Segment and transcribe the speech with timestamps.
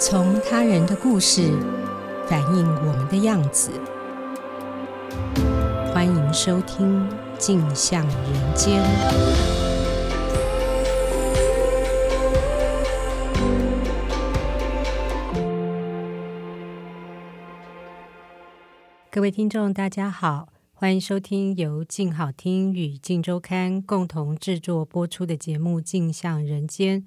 [0.00, 1.52] 从他人的故事
[2.26, 3.70] 反映我们的样子。
[5.92, 8.82] 欢迎收听《镜像人间》。
[19.10, 27.02] 各位听众，大家好，欢迎收听由静好听与静周刊共同制作播出的节目《镜像人间》。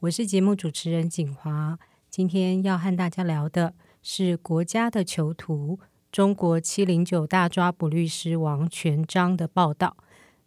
[0.00, 1.78] 我是节目主持人景华，
[2.10, 5.78] 今天要和大家聊的是国家的囚徒——
[6.10, 9.96] 中国七零九大抓捕律师王全璋的报道。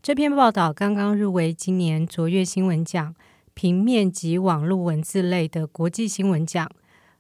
[0.02, 3.16] 这篇报道刚刚入围今年卓越新闻奖
[3.54, 6.70] 平面及网络文字类的国际新闻奖。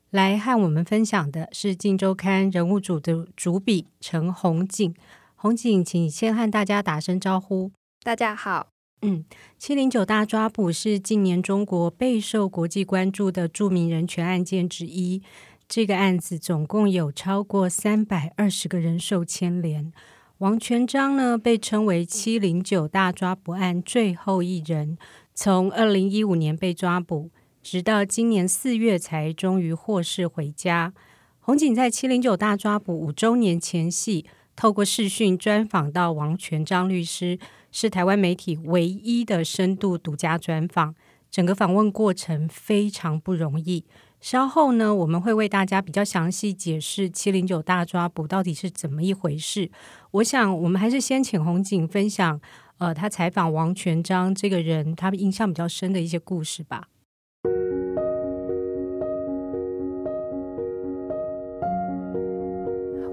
[0.09, 4.93] 来和我们分享的是《镜周刊》人物组的主笔陈红景。
[5.35, 7.71] 红景，请先和大家打声招呼。
[8.03, 8.67] 大家好。
[9.03, 9.25] 嗯，
[9.57, 15.23] 七零九大抓捕是近年中国备受国际关注的著名人权案件之一。
[15.67, 19.91] 这个案子总共有超过三百二十个人受牵连。
[20.37, 24.99] 王全璋呢，被称为七零九大抓捕案最后一人，
[25.33, 27.31] 从二零一五年被抓捕，
[27.63, 30.93] 直到今年四月才终于获释回家。
[31.39, 34.25] 红警在七零九大抓捕五周年前夕，
[34.55, 37.39] 透过视讯专访到王全璋律师。
[37.71, 40.93] 是台湾媒体唯一的深度独家专访，
[41.29, 43.85] 整个访问过程非常不容易。
[44.19, 49.71] 稍后呢，我们会为大家比较详细解释七零九大抓捕到底是怎么一回事。
[50.11, 52.39] 我想，我们还是先请宏景分享，
[52.77, 56.87] 呃，他采访王全璋这个人，他印象比较深的一些故事吧。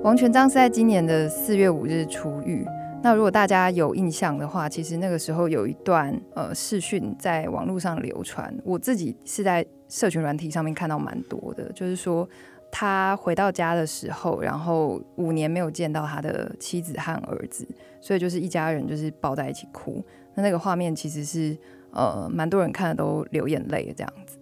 [0.02, 2.66] 王全璋是在今年的四月五日出狱。
[3.00, 12.28] 那如果大家有印象的话，其实那个时候有一段呃视讯在网络上流传，我自己是在社群软体上面看到蛮多的，就是说
[12.72, 17.66] 他回到家的时候，然后五年没有见到他的妻子和儿子，
[18.00, 20.04] 所以就是一家人就是抱在一起哭。
[20.34, 21.56] 那那个画面其实是
[21.92, 24.36] 呃蛮多人看了都流眼泪这样子。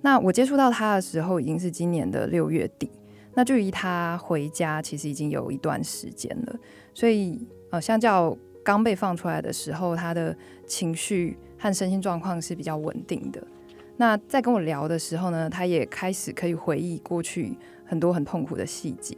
[0.00, 2.90] 那我接触到他的时候已经是今年的六月底，
[3.34, 6.56] 那距离他回家其实已经有一段时间了，
[6.94, 7.46] 所以。
[7.70, 10.36] 呃，相较刚被放出来的时候，他的
[10.66, 13.42] 情绪和身心状况是比较稳定的。
[13.96, 19.16] 那在跟我聊的时候呢，他也开始可以回忆过去很多很痛苦的细节。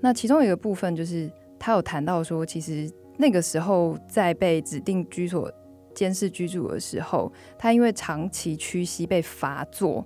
[0.00, 5.50] 那其中一个部分就是，他有谈到说，其实那个时候在被指定居所
[5.94, 10.04] 监视居住的时候，他因为长期屈膝被罚坐，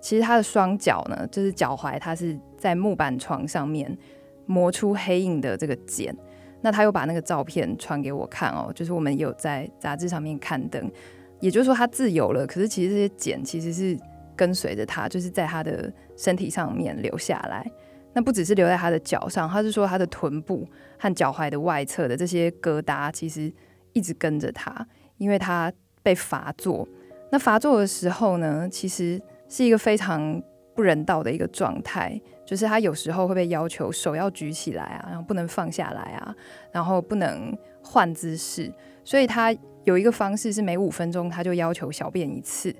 [0.00, 3.98] 其实他的双脚呢，就是脚踝，他是在木板床上面
[4.46, 6.16] 磨出黑印的这个茧。
[6.64, 10.90] 那他又把那个照片传给我看哦，就是我们有在杂志上面刊登，
[11.38, 13.94] 也就是说他自由了，可是其实这些茧其实是
[14.34, 17.70] 跟随着他，就是在他的身体上面留下来。
[18.14, 20.66] 那不只是留在他的脚上，他是说他的臀部
[20.98, 23.52] 和脚踝的外侧的这些疙瘩，其实
[23.92, 24.86] 一直跟着他，
[25.18, 25.70] 因为他
[26.02, 26.88] 被罚坐。
[27.30, 29.20] 那罚坐的时候呢，其实
[29.50, 30.42] 是一个非常
[30.74, 32.20] 不人道的一个状态。
[32.46, 36.34] 就是他有时候会被要求手要举起来啊，然后不能放下来啊，
[36.70, 38.70] 然后不能换姿势，
[39.02, 42.74] 所以他有一个方式是每五分钟他就要求小便一次。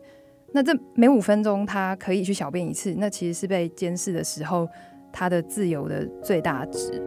[0.52, 4.68] 那这每五分钟他可以去小便一次，那其实是被监视的时候
[5.10, 7.02] 他的自由的最大值。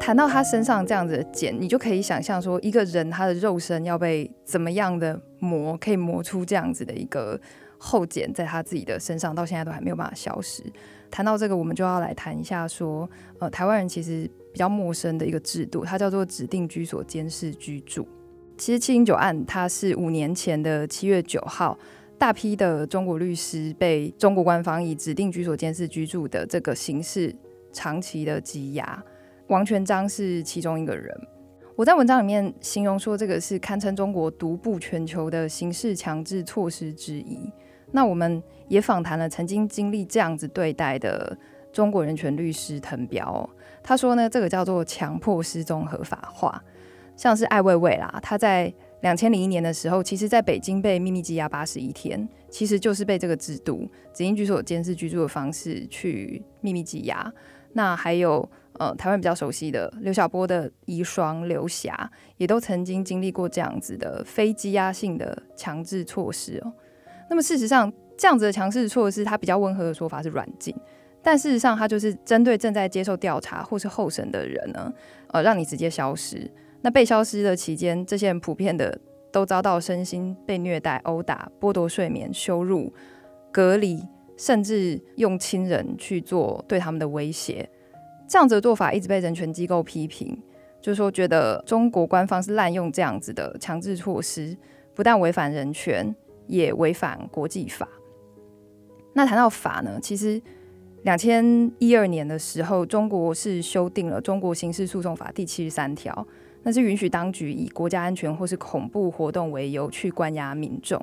[0.00, 7.38] 谈到他身上这样子的茧，你就可以想象说，一个人他的肉身要被怎么样的磨，可以磨出这样子的一个
[7.84, 10.62] 后茧，在他自己的身上，到现在都还没有办法消失。
[11.10, 13.10] 谈到这个，我们就要来谈一下说，
[13.40, 18.06] 呃，台湾人其实比较陌生的一个制度，它叫做指定居所监视居住。
[18.56, 21.76] 其实七零九案，它是五年前的七月九号，
[22.16, 27.34] 大批的中国律师被中国官方以指定居所监视居住的这个形式
[27.72, 29.02] 长期的羁押。
[29.48, 31.12] 王全章是其中一个人。
[31.74, 37.50] 我在文章里面形容说，这个是堪称中国独步全球的刑事强制措施之一。
[37.92, 41.36] 那我们也访谈了曾经经历这样子对待的
[41.72, 43.48] 中国人权律师滕彪，
[43.82, 46.62] 他说呢，这个叫做强迫失踪合法化，
[47.16, 57.32] 像是艾未未啦，他在两千零一年的时候，其实在北京被秘密羁押八十一天，其实就是被这个制度指定居所监视居住的方式去秘密羁押。
[57.74, 66.72] 那还有呃，台湾比较熟悉的刘晓波的遗孀刘霞，也都曾经经历过这样子的非羁押性的强制措施哦。
[67.32, 70.76] 那么事实上，这样子的强势措施，它比较温和的说法是软禁，
[71.22, 74.92] 但事实上，它就是针对正在接受调查或是候审的人呢，
[75.28, 76.46] 呃，让你直接消失。
[76.82, 79.00] 那被消失的期间，这些人普遍的
[79.32, 82.92] 都遭到身心被虐待、殴打、剥夺睡眠、羞辱、
[83.50, 84.06] 隔离，
[84.36, 87.66] 甚至用亲人去做对他们的威胁。
[88.28, 90.38] 这样子的做法一直被人权机构批评，
[90.82, 94.54] 就是说觉得中国官方是滥用这样子的强制措施，
[94.94, 96.14] 不但违反人权，
[96.52, 97.88] 也违反国际法。
[99.14, 100.40] 那谈到法呢，其实
[101.02, 106.26] 两千一二年的时候，中国是修订了《中国刑事诉讼法》第七十三条，
[106.62, 111.02] 那是允许当局以国家安全或是恐怖活动为由去关押民众。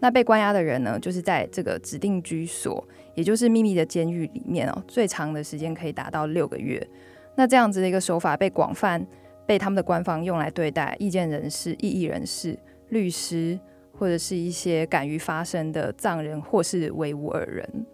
[0.00, 2.82] 那被关押的人呢，就是在这个指定居所，
[3.14, 6.86] 也就是秘密的监狱里面哦，最长的时间可以达到六个月。
[7.34, 9.06] 那这样子的一个手法被广泛
[9.46, 12.58] 被他们的官方用来对待意见人士、异议人士、
[12.88, 13.58] 律师。
[13.98, 17.86] 或者是一些敢于发声的藏人或是维吾尔人，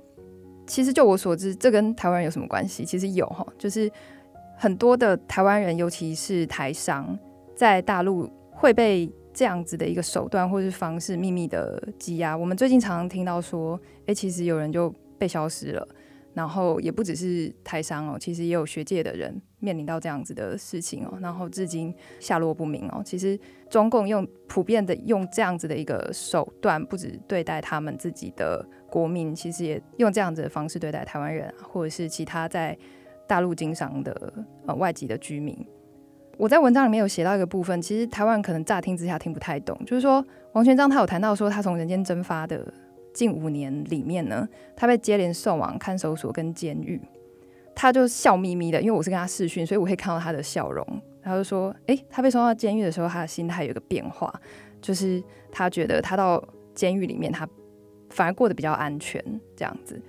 [0.66, 2.84] 其实就我所知，这跟台湾人有什么关系？
[2.84, 3.90] 其实有哈，就是
[4.56, 7.18] 很多的台湾人，尤其是台商，
[7.54, 12.36] 在大陆会被这样子的一个手段或是方式秘密的羁押。
[12.36, 15.88] 我们最近常常听到说，诶，其实有人就被消失了。
[16.34, 23.02] 然后也不只是台商哦，其实也有学界的人面临到这样子的事情哦，然后至今下落不明哦。
[23.04, 23.38] 其实
[23.68, 32.76] 中共用普遍的用这样子的一个手段，不止对待他们自己的国民，其实也用这样子的方式对待台湾人，或者是其他在
[33.26, 34.32] 大陆经商的
[34.66, 35.56] 呃外籍的居民。
[36.38, 42.72] 我在文章里面有写到一个部分，其实台湾可能乍听之下听不太懂，就是说王全章他有谈到说他从人间蒸发的。
[43.12, 47.00] 近五年里面呢，他被接连送往看守所跟监狱，
[47.74, 50.86] 他就笑眯眯的，因为我是跟他视讯，所以我可以看到他的笑容。
[51.24, 54.32] 他就说：“诶、他被送到监狱的时候，他的心态有个变化，
[54.80, 55.22] 就是
[55.52, 56.42] 他觉得他到
[56.74, 57.48] 监狱里面，他
[58.10, 59.24] 反而过得比较安全，
[59.54, 60.02] 这样子。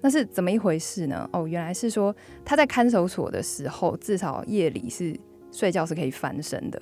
[0.00, 1.28] 那是怎么一回事呢？
[1.32, 2.14] 哦，原来是说
[2.44, 5.18] 他在看守所的时候，至少夜里是
[5.50, 6.80] 睡觉是可以翻身的。”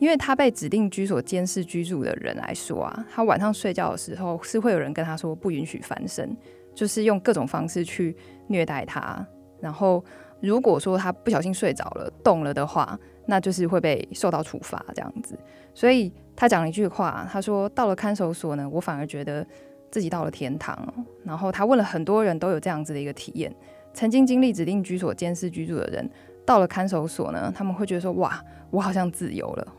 [0.00, 6.34] 因为他被指定居所监视居住的人来说啊，他晚上睡觉的时候是会有人跟他说不允许翻身，
[6.74, 8.16] 就是用各种方式去
[8.48, 9.24] 虐待他。
[9.60, 10.02] 然后
[10.40, 15.38] 如果说他不小心睡着了、动了的话，那就是会被受到处罚这样子。
[15.74, 19.46] 所以他讲了一句话，他说：“到了看守所呢，我反而觉得
[19.90, 20.92] 自己到了天堂。”
[21.22, 23.54] 然后他问了很多人都有这样子的一个体验，
[23.92, 26.10] 曾经经历指定居所监视居住的人，
[26.46, 29.74] 到了看守所呢，他们会觉得说：“哇，我好像自由了。”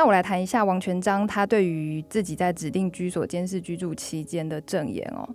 [0.00, 5.28] 那我来谈一下王全章他对于自己在指定居所监视居住期间的证言哦。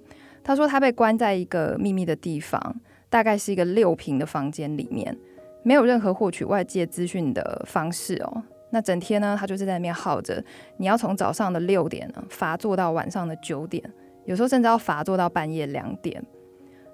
[0.44, 2.76] 他说他被关在一个秘密的地方，
[3.08, 5.16] 大概是一个六平的房间里面，
[5.62, 8.42] 没有任何获取外界资讯的方式哦。
[8.72, 10.44] 那整天呢，他就是在那边耗着，
[10.78, 13.84] 你要从早上的六点呢罚坐到晚上的九点，
[14.26, 16.20] 有时候甚至要罚坐到半夜两点。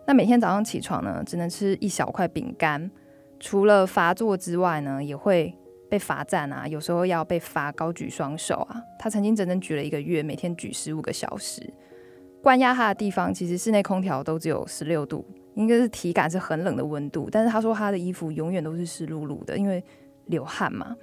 [0.06, 2.92] 那每天早上起床呢，只能吃一小块饼干，
[3.40, 5.56] 除了罚坐之外呢，也会。
[5.92, 8.82] 被罚站啊，有时候要被罚高举双手啊。
[8.98, 11.62] 他曾经整整举了一个月，每天举十五个小时。
[12.42, 17.28] 关押他的地方其实室内空调都只有十六度，应该是体感是很冷的温度。
[17.30, 19.84] 但是他说他的衣服永远都是湿漉漉的，因为
[20.28, 20.96] 流汗嘛。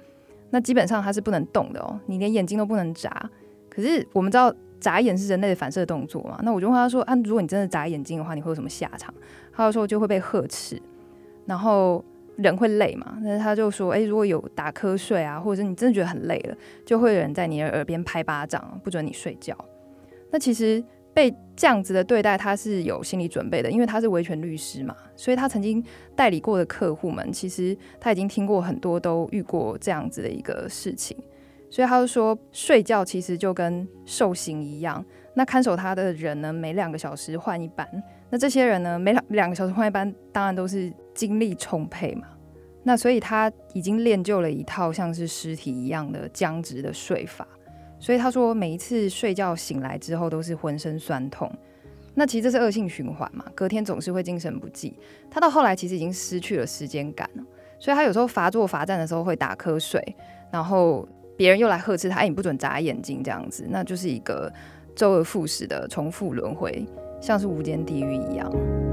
[0.49, 3.29] 那基本上他是不能动的哦，你连眼睛都不能眨。
[3.69, 6.39] 可是我们知道眨眼是人类的反射动作嘛。
[6.41, 9.13] 那我就问他说啊，如果你真的眨眼睛的话，你会有什么下场？
[9.53, 10.81] 他就说就会被呵斥，
[11.45, 12.03] 然后。
[12.41, 13.17] 人会累嘛？
[13.21, 16.55] 那他就说，诶，如果有打瞌睡啊，或者是你真的觉得很累了，
[16.85, 19.55] 就会有人在你的耳边拍巴掌，不准你睡觉。
[20.31, 20.83] 那其实
[21.13, 25.83] 被这样子的对待，他是有心理准备的，因为他是维权律师嘛，所以他曾经
[26.15, 31.17] 代理过的客户们，其实他已经听过很多都遇过这样子的一个事情，
[31.69, 35.03] 所以他就说，睡觉其实就跟受刑一样。
[35.33, 37.87] 那看守他的人呢，每两个小时换一班。
[38.29, 42.27] 那这些人呢，每两两个小时换一班，当然都是精力充沛嘛。
[42.83, 47.45] 那所以他已经练就了一套像是尸体一样的僵直的睡法。
[47.99, 51.51] 所以他说，每一次睡觉醒来之后都是浑身酸痛。
[52.15, 54.97] 那其实这是恶性循环嘛，隔天总是会精神不济。
[55.29, 57.43] 他到后来其实已经失去了时间感了，
[57.77, 60.01] 所以他有时候罚坐罚站的时候会打瞌睡，
[60.49, 64.49] 然后别人又来呵斥他，哎，你不准眨眼睛这样子，那就是一个
[64.95, 66.87] 周而复始的重复轮回。
[67.21, 68.88] 像是无间地狱一样。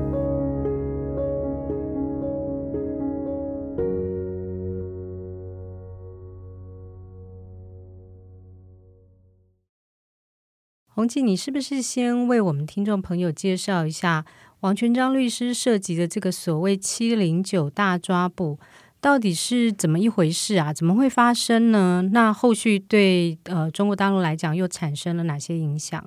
[10.96, 14.24] 宏吉，你是不是先为我们听众朋友介绍一下
[14.60, 18.58] 王全璋律师涉及的这个所谓“七零九大抓捕”
[18.98, 20.72] 到底是怎么一回事啊？
[20.72, 22.08] 怎么会发生呢？
[22.14, 26.02] 那后续对呃中国大陆来讲又产生了哪些影响？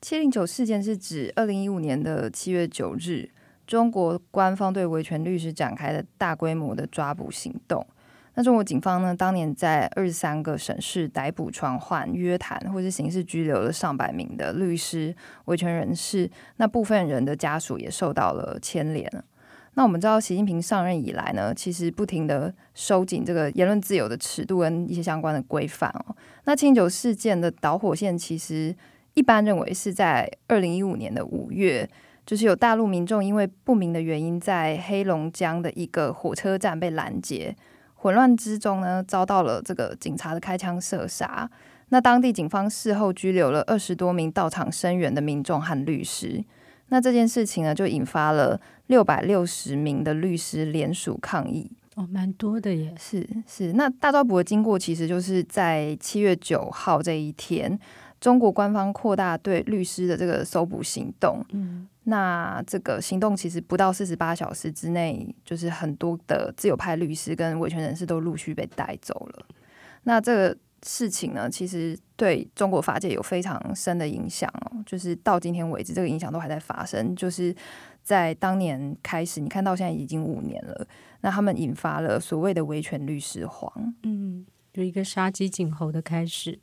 [0.00, 3.28] 七零九事件是指二零一五年的七月九日，
[3.66, 7.86] 中国官方对维权律师展开的大规模的抓捕行动。
[8.38, 15.16] 那中国警方呢，当年在二十三个省市逮捕、传唤、约谈或是刑事拘留了上百名的律师、
[15.46, 19.10] 维权人士，那部分人的家属也受到了牵连。
[19.72, 26.14] 那我们知道，习近平上任以来呢，其实不停地收紧这个言论自由的尺度跟一些相关的规范哦。
[26.44, 28.76] 那清酒事件的导火线，其实
[29.14, 31.88] 一般认为是在二零一五年的五月，
[32.26, 37.56] 就是有大陆民众因为不明的原因，在黑龙江的一个火车站被拦截。
[37.96, 41.50] 混乱之中呢，遭到了这个警察的开枪射杀。
[41.88, 46.44] 那当地警方事后拘留了二十多名到场声援的民众和律师。
[46.88, 51.70] 那这件事情呢，就引发了六百六十名的律师联署抗议。
[51.96, 52.94] 哦，蛮多的耶。
[52.98, 53.72] 是是。
[53.72, 57.78] 那大抓捕的经过，其实就是在七月九号这一天，
[58.20, 61.44] 中国官方扩大对律师的这个搜捕行动。
[61.50, 61.88] 嗯。
[62.08, 69.46] 那这个行动其实不到四十八小时之内，就是很多的自由派律师跟维权人士都陆续被带走了。
[70.04, 77.16] 那这个事情呢，其实对中国法界有非常深的影响哦，就是到今天为止，这个影响都还在发生。
[77.16, 77.52] 就是
[78.04, 80.86] 在当年开始，你看到现在已经五年了，
[81.22, 86.60] 那他们引发了所谓的维权律师荒，嗯，有一个杀鸡儆猴的开始。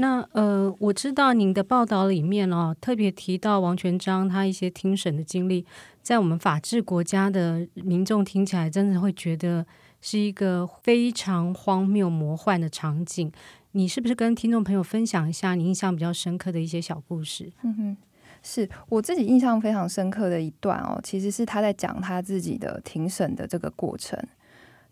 [0.00, 5.66] 那呃，我知道您的报道里面哦，特别提到王全章他一些听审的经历，
[6.02, 9.66] 在我们法治国家的民众听起来，真的会觉得
[10.00, 13.30] 是一个非常荒谬魔幻的场景。
[13.72, 17.52] 你是不是跟听众朋友分享一下你印象比较深刻的一些小故事？
[17.62, 17.96] 嗯哼，
[18.42, 24.18] 是我自己印象非常深刻的一段哦，其实是他在讲他自己的庭审的这个过程。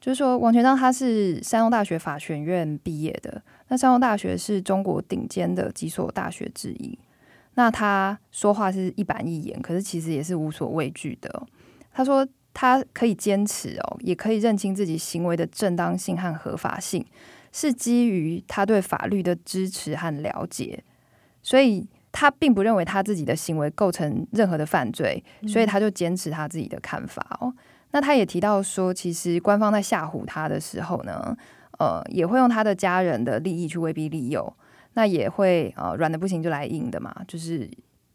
[0.00, 3.42] 就是说，王全章他是山东大学法学院毕业的。
[3.68, 6.98] 那山东大学是中国顶尖的几所大学之一。
[7.54, 11.46] 那他说话是一板一眼，可是其实也是无所畏惧的。
[11.92, 17.04] 他说他可以坚持哦，也可以认清自己行为的正当性和合法性，
[17.52, 20.82] 是基于他对法律的支持和了解。
[21.42, 27.52] 所以他并不认为他自己的行为构成任何的犯罪，所以他就坚持他自己的看法哦。
[27.90, 31.36] 那他也提到说，其实官方在吓唬他的时候呢，
[31.78, 34.52] 呃，也会用他的家人的利益去威逼利诱，
[34.94, 37.70] 那也会呃软的不行就来硬的嘛，就是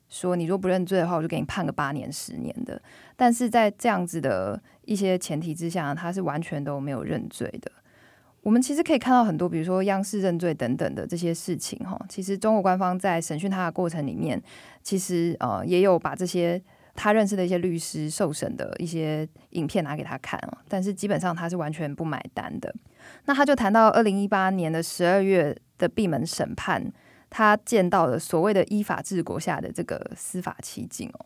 [0.10, 2.82] 说你若不认罪的话，我就给你判个八年、十年的。
[3.15, 7.72] 但是在这样子的一些前提之下，他是完全都没有认罪的。
[8.41, 14.41] 我们其实可以看到很多，比如说央视认罪等等的这些事情哈，其实中国官方在审讯他的过程里面，
[14.82, 16.62] 其实呃也有把这些。
[16.96, 22.72] 他认识的一些律师受审的一些影片拿给他看，但是基本上他是完全不买单的。
[23.25, 26.91] 那他就谈到二零一八年的十二月的闭门审判，
[27.29, 31.25] 他见到了所谓的依法治国下的这个司法奇景哦。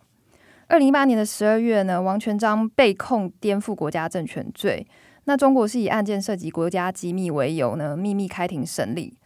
[0.67, 4.85] 二零一八年的十二月呢，王全璋被控颠覆国家政权罪，
[5.23, 9.17] 那中国是以案件涉及国家机密为由呢，秘密开庭审理。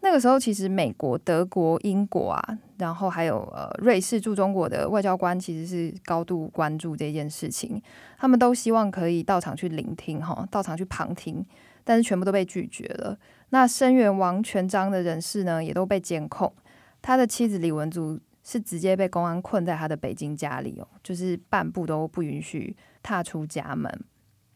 [0.00, 7.80] 那个时候，其实美国、德国、英国啊，然后还有呃瑞士驻中国的外交官，其实是高度关注这件事情。
[8.18, 11.42] 他们都希望可以到场去聆听，哈，到场去旁听，
[11.84, 13.16] 但是全部都被拒绝了。
[13.50, 16.52] 那声援王全章的人士呢，也都被监控。
[17.00, 24.04] 他的妻子李文足是直接被公安困在他的北京家里哦，就是半步都不允许踏出家门。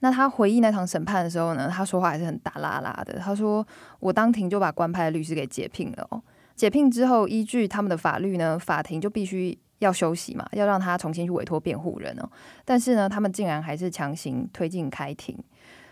[0.00, 3.18] 那他回忆那场审判的时候呢，他说话还是很大啦啦的。
[3.18, 3.66] 他说
[3.99, 6.23] ：“我当庭就把官派律师给解聘了哦。
[6.54, 12.30] 解聘之后，依据他们的法律呢，法庭就必须要休息嘛，要让他重新去委托辩护人哦。
[12.64, 15.37] 但是呢，他们竟然还是强行推进开庭。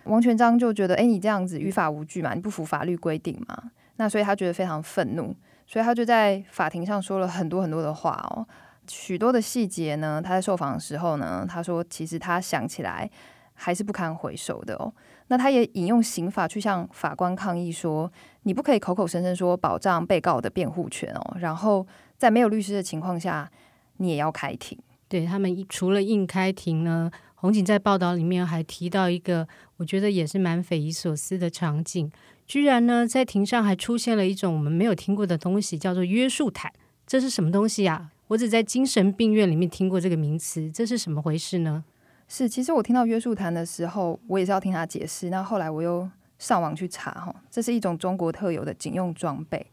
[0.06, 3.70] 王全章就觉得，哎，你这样子于法无据嘛，你不符法律规定嘛。
[3.96, 5.34] 那所以他觉得非常愤怒，
[5.66, 8.46] 所以他就在法庭上说了很多很多的话哦，
[8.88, 10.22] 许多的细节呢。
[10.22, 13.10] 他在受访的时候呢，他说其实他想起来。”
[13.58, 14.92] 还是不堪回首的哦。
[15.28, 18.12] 那他也引用刑法去向法官抗议说
[18.44, 21.86] ：“你不可以口口声声说保障被告的辩护权哦，然后
[22.18, 23.50] 在没有律师的情况下，
[23.96, 32.10] 你也要开庭。”对，他们除了硬开庭呢，红警在报道里面还提到一个，我觉得也是蛮匪夷所思的场景，
[32.46, 36.72] 居然呢在庭上还出现了一种我们没有听过的东西，叫做约束毯。
[37.06, 38.10] 这是什么东西呀？
[38.28, 41.84] 我只在精神病院里面听过这个名词，这是什么回事呢？
[42.26, 45.30] 是，其实我听到约束毯的时候，我也是要听他解释。
[45.30, 49.64] 那后来我又上网去查，哈，这是一种中国特有的警用装备。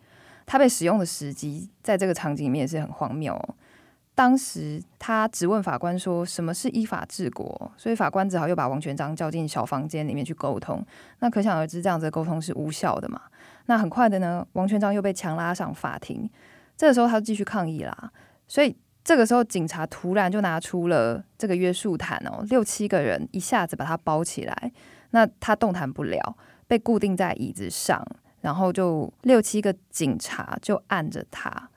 [0.46, 3.56] 它被使用的时机，在这个场景里面也是很荒谬哦。
[4.16, 10.86] 当时他质问法官说：“什么是依法治国？”所以法官只好又把王全章叫进小房间里面去沟通。
[11.20, 13.22] 那可想而知，这样子的沟通是无效的嘛。
[13.66, 16.30] 那很快的呢，王全章又被强拉上法庭。
[16.78, 18.12] 这个时候他继续抗议啦，
[18.48, 18.76] 所以。
[19.06, 24.72] 这个时候，警察突然就拿出了这个约束毯哦，六七个人一下子把他包起来，
[25.10, 28.02] 那他动弹不了，被固定在椅子上，
[28.40, 31.70] 然后就六七个警察就按着他。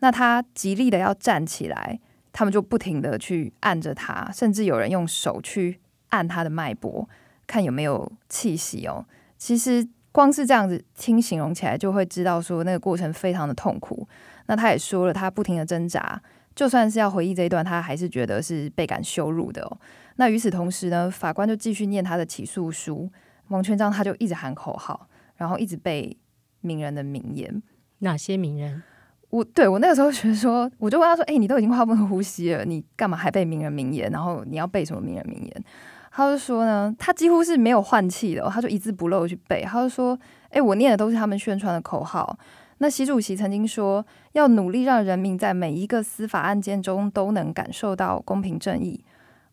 [0.00, 2.00] 那他极力的要站起来，
[2.32, 7.08] 他们就不停的去按着他，甚至有人用手去按他的脉搏，
[7.46, 9.06] 看有没有气息哦。
[9.38, 14.06] 其实光是这样子听形容起来，就会知道说那个过程非常的痛苦。
[14.46, 16.20] 那他也说了，他不停的挣扎，
[16.54, 19.78] 就算是要回忆这一段，他还是觉得是倍感羞辱的哦。
[20.16, 23.10] 那与此同时呢，法官就继续念他的起诉书，
[23.48, 26.16] 王全章他就一直喊口号，然后一直背
[26.60, 27.62] 名人的名言。
[28.00, 28.82] 哪些名人？
[29.30, 34.10] 我对我那个时候觉得说，我就问他说：“哎、你都已经话不能呼吸了，你干嘛还背名人名言？
[34.10, 35.64] 然后你要背什么名人名言？”
[36.10, 39.62] 他就说呢，他几乎是没有换气的、他就一字不漏去背。
[39.62, 40.18] 他就说
[40.50, 42.36] ：“哎、我念的都是他们宣传的口号。
[42.78, 49.04] 那习主席曾经说，要努力让人民在每一个司法案件中都能感受到公平正义。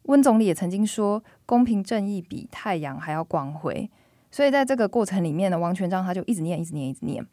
[0.03, 3.87] 温总理也曾经说，公平正义比太阳还要光辉。
[4.31, 7.23] 所以在这个过程里面呢，王全章他就一直念，一直念，一直念。”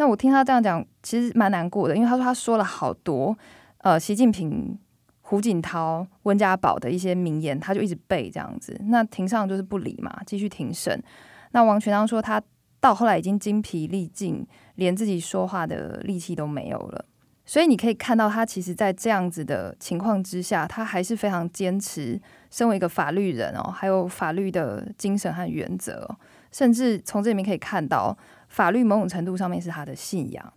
[0.00, 3.36] 那我听他这样讲，其实蛮难过的，因为他说他说了好多，
[3.78, 4.78] 呃，习近平、
[5.22, 8.80] 胡锦涛、温家宝的一些名言，他就一直背这样子。
[8.84, 11.02] 那庭上就是不理嘛，继续庭审。
[11.50, 12.40] 那王全章说他
[12.78, 17.04] 到后来已经精疲力尽，连自己说话的力气都没有了。
[17.44, 26.08] 所以你可以看到，他其实，在这样子的情况之下，他还是非常坚持身为一个法律人哦，还有法律的精神和原则，
[26.52, 28.16] 甚至从这里面可以看到。
[28.48, 30.52] 法律某种程度上面是他的信仰。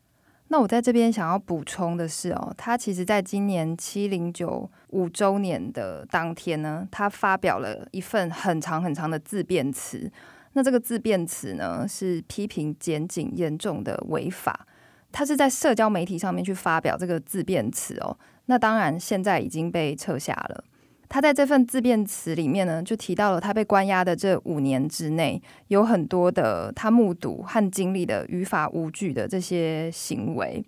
[0.48, 10.12] 那我在这边想要补充的是哦，他其实在今年七零九五周年的当天呢，他发表了一份很长很长的自辩词。
[10.52, 14.68] 那这个自辩词呢，是批评检警严重的违法。
[15.14, 18.18] 他是在社交媒体上面去发表这个自辩词哦。
[18.48, 20.64] 那当然现在已经被撤下了。
[21.14, 30.64] 他在这份自辩词里面呢，就提到了他被关押的这五年之内，有很多的他目睹和经历的于法无据的这些行为。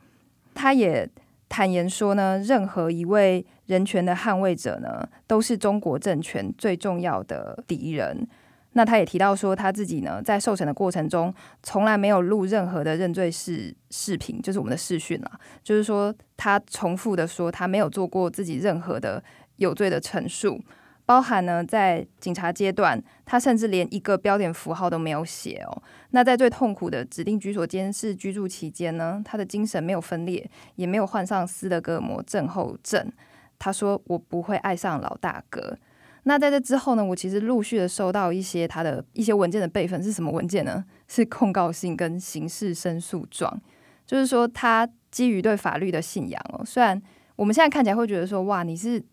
[0.53, 1.09] 他也
[1.47, 8.27] 坦言说呢，任何一位人权的捍卫者呢，都是中国政权最重要的敌人。
[8.73, 19.23] 那他也提到说，他自己呢，在受审的过程中，从来没有录任何的认罪视视频，就是我们的视讯啊，就是说他重复的说，他没有做过自己任何的。
[19.57, 20.61] 有罪的陈述，
[21.05, 25.83] 包含呢，在警察阶段，他甚至连一个标点符号都没有写哦。
[26.11, 33.11] 那在最痛苦的指定居所监视居住期间呢，他的精神没有分裂，也没有患上斯德哥尔摩症候症。
[33.59, 35.77] 他说：“我不会爱上老大哥。”
[36.23, 40.83] 那在这之后呢，我其实陆续的收到一些他的一些文件的备份是什么文件呢？
[41.07, 43.61] 是控告信跟刑事申诉状。
[44.05, 47.01] 就是说，他基于对法律的信仰哦，虽然
[47.35, 49.03] 我们现在看起来会觉得说，哇，你是。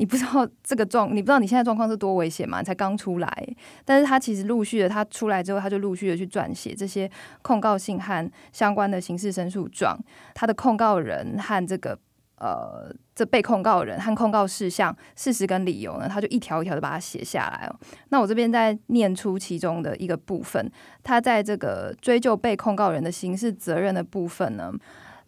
[0.00, 2.62] 你不知道 这个状，你不知道你现在状况是多危险吗？
[2.62, 3.48] 才刚出来，
[3.84, 7.08] 但是他其实陆续的，他出来之后，他就陆续的去撰写这些
[7.42, 9.98] 控告信和相关的刑事申诉状，
[10.34, 11.98] 他的控告人和这个
[12.38, 17.76] 呃这被控告人和控告事项、事实跟理由呢，他就一条一条的把它写下来哦。
[18.08, 24.72] 那我这边再念出其中的一个部分，他在这个追究被控告人的刑事责任的部分呢。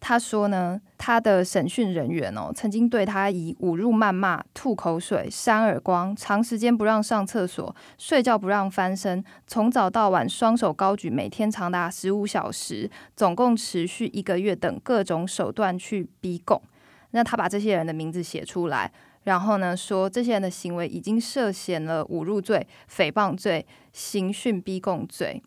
[0.05, 16.61] 他说呢，他的审讯人员哦，曾经对他以侮辱、谩骂、吐口水、扇耳光、长时间不让上厕所、睡觉不让翻身、从早到晚双手高举，每天长达十五小时，总共持续一个月等各种手段去逼供。
[17.11, 18.91] 那他把这些人的名字写出来，
[19.23, 25.41] 然后呢，说这些人的行为已经涉嫌了侮辱罪、诽谤罪、刑讯逼供罪。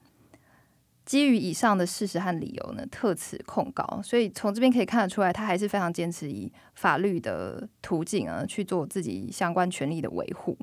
[1.07, 4.03] 基于以上的事实和理由呢，特此控告。
[4.03, 10.59] 所以从这边可以看得出来，他还是非常坚持以法律的途径啊去做自己相关权利的维护。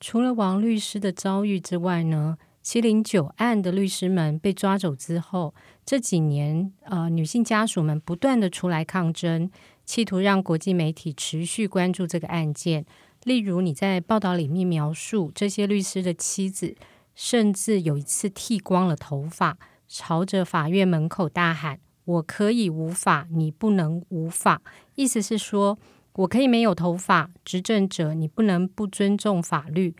[0.00, 5.52] 除了王律师的遭遇之外呢，七零九案的律师们被抓走之后，
[5.84, 9.50] 这几年呃，女性家属们不断的出来抗争，
[9.84, 12.86] 企图让国际媒体持续关注这个案件。
[13.24, 16.76] 例如你在报道里面描述，这些律师的妻子
[17.14, 19.58] 甚至有一次剃光了头发。
[19.94, 24.62] 朝着法院门口大喊：“我可以无法，你不能无法。”
[24.96, 25.78] 意思是说，
[26.14, 29.94] 我可以没有头发，执政者你不能不尊重法律。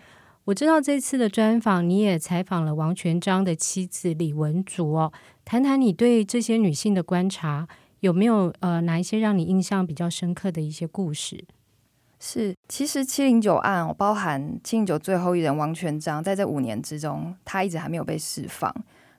[0.44, 5.12] 我知道这次的专访，你也采访了王全璋的妻子李文竹哦，
[5.44, 7.68] 谈谈你对这些女性的观察，
[8.00, 11.44] 有没有呃哪一些让你印象比较深刻的一些故事？
[12.18, 18.74] 是，其实七零九案哦，包含七零九最后一人王全璋，在这五年之中，他一直还没有被释放。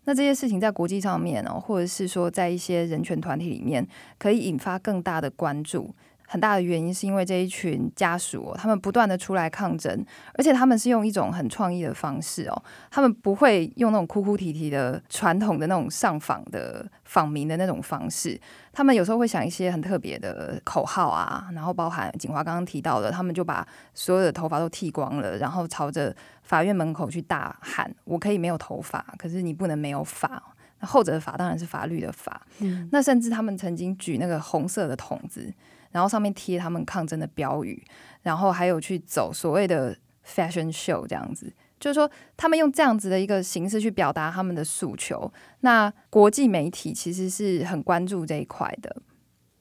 [0.06, 3.88] 那这些事情在国际上面哦，或者是说在一些人权团体里面，
[4.18, 5.94] 可以引发更大的关注。
[6.26, 18.40] 很大的原因是因为这一群家属，他们不断的出来抗争，而且他们是用一种很创意的方式哦，他们不会用那种哭哭啼啼的传统的那种上访的访民的那种方式，
[18.74, 30.42] 他们有时候会想一些很特别的口号啊，然后包含锦华刚刚提到的，他们就把所有的头发都剃光了，然后朝着法院门口去大喊：“我可以没有头发，可是你不能没有法。”
[30.82, 35.54] 那后者的法当然是法律的法，嗯，那甚至他们曾经举那个红色的筒子，
[35.92, 37.82] 然后上面贴他们抗争的标语，
[38.24, 39.96] 然后还有去走所谓的
[40.28, 45.30] fashion show 这样子，就是说他们用这样子的一个形式去表达他们的诉求。
[45.60, 49.02] 那国际媒体其实是很关注这一块的。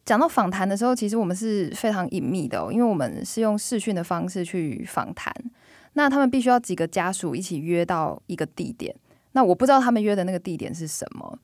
[0.04, 5.34] 讲到访谈的时候，其实我们是非常隐秘的，因为我们是用视讯的方式去访谈。
[5.94, 8.94] 那他们必须要几个家属一起约到一个地点。
[9.32, 11.36] 那我不知道他们约的那个地点是什么。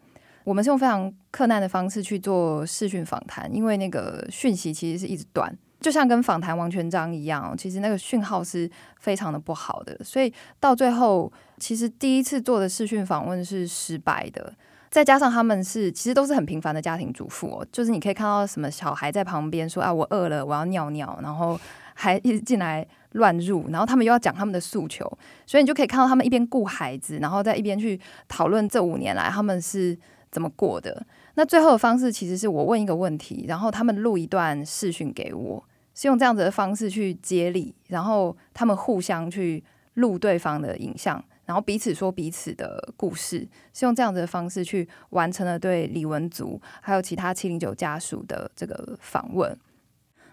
[0.45, 9.99] 我们是用非常困难的方式去做视讯访谈，因为那个讯息其实是一直断，就像跟访谈王全章一样，其实那个讯号是非常的不好的。
[10.03, 14.53] 所以到最后，其实第一次做的视讯访问是失败的。
[14.91, 21.61] 再加上他们是其实都是很平凡的家庭主妇哦，就是你可以看到什么小孩在旁边说啊，我饿了，我要尿尿，然后
[21.95, 22.87] 还一直进来。
[23.13, 25.03] 乱入，然后他们又要讲他们的诉求，
[25.47, 29.97] 所以你就可以看到他们一边顾孩子，然后在一边去讨论这五年来他们是
[30.31, 31.03] 怎么过的。
[31.39, 39.63] 那最后的方式其实是我问一个问题，然后他们录一段视讯给我，是用这样子的方式去接力，然后他们互相去
[39.95, 49.57] 录对方的影像，然后彼此说彼此的故事，是用这样子的方式去完成了对李文足还有其他七零九家属的这个访问。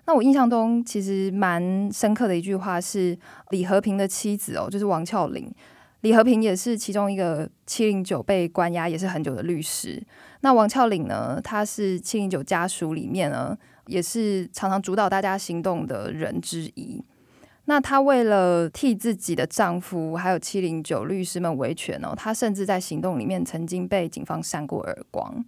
[0.07, 3.15] 那我印象中其实蛮深刻的一句话是
[3.51, 5.53] 李和平的妻子哦，就是王俏玲。
[6.01, 9.99] 李和平也是其中一个七零九被关押也是很久的律师。
[10.45, 17.03] 那王峭玲呢，她是七零九家属里面呢，也是常常主导大家行动的人之一。
[17.65, 25.43] 那她为了替自己的丈夫还有七零九律师们维权哦，她甚至在行动里面曾经被警方扇过耳光。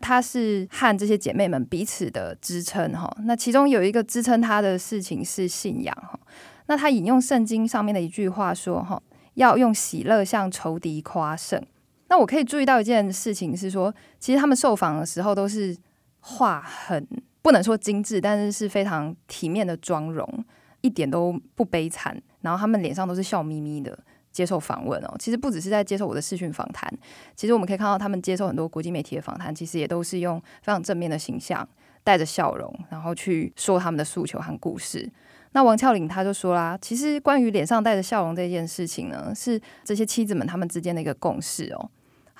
[0.00, 6.18] 她是和这些姐妹们彼此的支撑哈，那其中有一个支撑她的事情是信仰哈。
[6.66, 9.00] 那她引用圣经上面的一句话说哈，
[9.34, 11.64] 要用喜乐向仇敌夸胜。
[12.10, 15.74] 那我可以注意到一件事情是说，其实他们受访的时候都是
[16.20, 17.08] 画很
[17.40, 20.44] 不能说精致，但是是非常体面的妆容，
[20.82, 23.98] 一点都不悲惨，然后他们脸上都是笑眯眯的。
[24.32, 26.88] 接受访问哦，其实不只是在接受我的视讯访谈，
[27.34, 31.68] 其实我们可以看到他们接受很多国际媒体的访谈，其实也都是用非常正面的形象，
[32.04, 35.10] 带着笑容，然后去说他们的诉求和故事。
[35.50, 41.90] 那王俏玲他就说啦，其实关于脸上带着笑容这件事情呢，是这些妻子们他们之间的一个共识哦。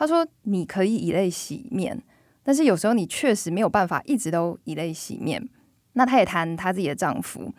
[0.00, 2.02] 他说，你可以以泪洗面，
[2.42, 5.46] 但是有时候你确实没有办法一直都以泪洗面。
[5.92, 7.52] 那他也谈他自己的丈夫，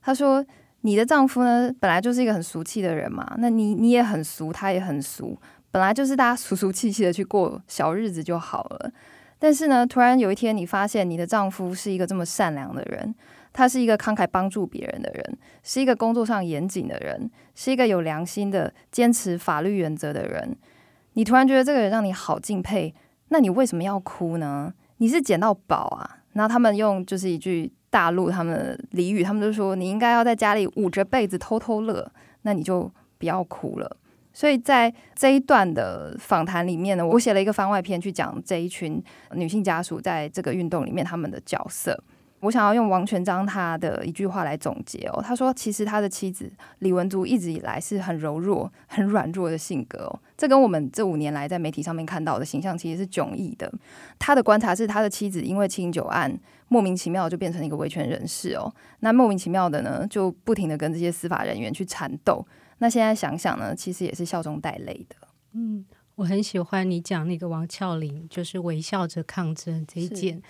[0.00, 0.46] 他说。
[0.82, 5.36] 你的丈夫呢，本来就是一个很俗气的人嘛，那你你也很俗，他也很俗，
[5.72, 8.92] 本来就是大家俗俗气气的去过小日子就好了。
[9.40, 13.12] 但是呢，突然有一天你发现你的丈夫是一个这么善良的人，
[13.52, 20.56] 他是一个慷慨帮助别人的人，是一个工作上严谨的人，是一个有良心的坚持法律原则的人。
[21.18, 22.94] 你突然觉得这个人让你好敬佩，
[23.30, 24.72] 那你为什么要哭呢？
[24.98, 26.22] 你是捡到宝啊？
[26.34, 27.70] 然后他们用就是一句。
[27.90, 33.96] 大陆他们的俚语，他们就说你应该要在家里捂着被子偷偷乐，那你就不要哭了。
[34.30, 39.02] 所以在这一段的访谈里面呢，我写了一个番外篇去讲这一群
[39.32, 41.98] 女性家属在这个运动里面他们的角色。
[42.40, 46.48] 我想要用王全章他的一句话来总结哦，他说：“其实他的妻子
[46.78, 53.72] 李文足一直以来是很柔弱、很软弱的性格哦，这跟我们这五年来在媒体上面看到的形象其实是迥异的。
[54.20, 56.32] 他的观察是，他的妻子因为七零九案
[56.68, 62.46] 莫名其妙就变成一个维权人士哦，那莫名其妙的呢，就不停的跟这些司法人员去缠斗。
[62.78, 65.16] 那现在想想呢，其实也是笑中带泪的。
[65.54, 70.40] 嗯，我很喜欢你讲那个王俏玲，就是微笑着抗争这一件。”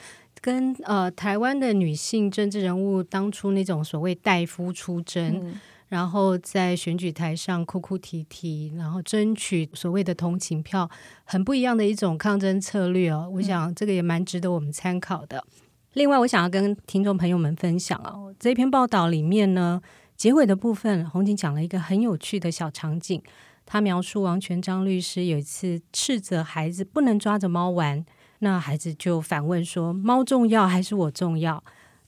[0.41, 10.89] 跟呃台湾的女性政治人物当初那种所谓代夫出征，嗯、然后在选举台上哭哭啼啼，然后争取所谓的同情票，
[11.25, 13.29] 很不一样的一种抗争策略哦。
[13.35, 15.39] 我想这个也蛮值得我们参考的。
[15.39, 15.63] 嗯、
[15.95, 19.81] 另外，我想要跟听众朋友们分享哦，这篇报道里面呢，
[20.17, 23.23] 结尾的部分，红警讲了一个很有趣的小场景，
[23.67, 28.05] 他描述王全章律师有一次斥责孩子不能抓着猫玩。
[28.41, 31.63] 那孩子就反问说：“猫重要还是我重要？”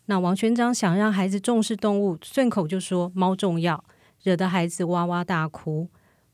[0.06, 3.84] 那王全章想让孩子重视动物，顺口就说“猫重要”，
[4.22, 5.88] 惹得孩子哇哇大哭。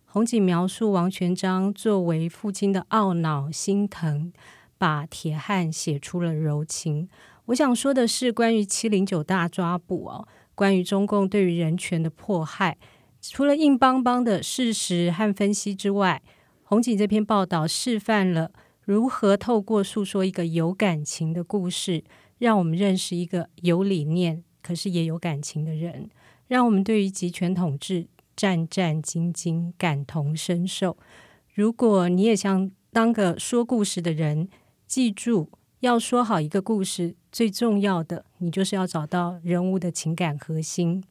[0.04, 4.32] 红警描述王全章作为父亲的懊恼、心疼，
[4.78, 7.08] 把铁汉写出了柔情。
[7.46, 12.78] 我想说的是，关于七零九大抓捕哦，关于中共对于人权的迫害，
[13.20, 16.22] 除了硬邦邦的事实和分析之外，
[16.62, 18.50] 红警这篇报道示范了
[18.86, 22.04] 如何透过诉说一个有感情的故事，
[22.38, 26.08] 让我们认识一个有理念可是也有感情的人，
[26.46, 30.96] 让我们对于极权统治战战兢兢、感同身受。
[31.52, 34.48] 如果你也想当个说故事的人，
[34.86, 35.50] 记住。
[35.80, 41.04] 要说好一个故事，最重要的，你就是要找到人物的情感核心。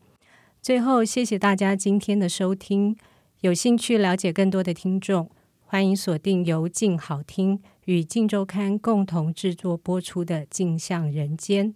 [0.60, 2.98] 最后，谢谢大家今天的收听。
[3.42, 5.30] 有兴趣了解更多的听众，
[5.76, 11.74] 欢迎锁定由静好听与静周刊共同制作播出的《镜像人间》。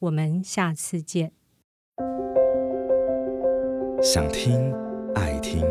[0.00, 1.32] 我们下次见。
[4.02, 4.70] 想听
[5.14, 5.64] 爱听，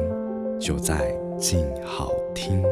[0.60, 2.64] 就在静好听。